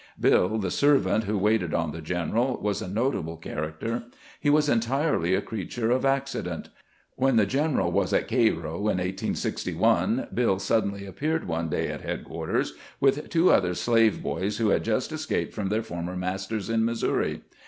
[0.19, 4.05] Bill, the servant who waited on the general, was a notable character.
[4.39, 6.69] He was entirely a creature of acci dent.
[7.17, 12.73] When the general was at Cairo in 1861, Bill suddenly appeared one day at headquarters
[12.99, 17.41] with two other slave boys, who had just escaped from their former masters in Missouri.